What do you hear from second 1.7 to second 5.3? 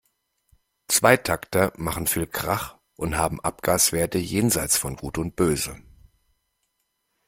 machen viel Krach und haben Abgaswerte jenseits von Gut